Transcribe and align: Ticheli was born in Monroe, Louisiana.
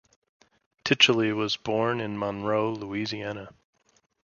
Ticheli 0.83 1.31
was 1.31 1.57
born 1.57 2.01
in 2.01 2.17
Monroe, 2.17 2.71
Louisiana. 2.71 3.51